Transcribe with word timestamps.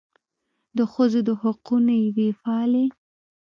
د 0.77 0.79
ښځو 0.93 1.19
د 1.27 1.29
حقونو 1.41 1.93
یوې 2.05 2.27
فعالې 2.41 2.85